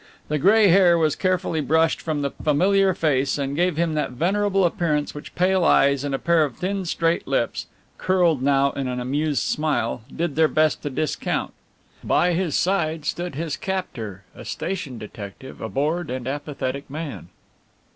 The 0.29 0.39
grey 0.39 0.69
hair 0.69 0.97
was 0.97 1.15
carefully 1.15 1.61
brushed 1.61 2.01
from 2.01 2.23
the 2.23 2.31
familiar 2.31 2.95
face 2.95 3.37
and 3.37 3.55
gave 3.55 3.77
him 3.77 3.93
that 3.93 4.09
venerable 4.13 4.65
appearance 4.65 5.13
which 5.13 5.35
pale 5.35 5.63
eyes 5.63 6.03
and 6.03 6.15
a 6.15 6.17
pair 6.17 6.43
of 6.43 6.57
thin 6.57 6.85
straight 6.85 7.27
lips 7.27 7.67
(curled 7.99 8.41
now 8.41 8.71
in 8.71 8.87
an 8.87 8.99
amused 8.99 9.43
smile) 9.43 10.01
did 10.11 10.35
their 10.35 10.47
best 10.47 10.81
to 10.81 10.89
discount. 10.89 11.53
By 12.03 12.33
his 12.33 12.55
side 12.55 13.05
stood 13.05 13.35
his 13.35 13.55
captor, 13.55 14.23
a 14.33 14.43
station 14.43 14.97
detective, 14.97 15.61
a 15.61 15.69
bored 15.69 16.09
and 16.09 16.27
apathetic 16.27 16.89
man. 16.89 17.27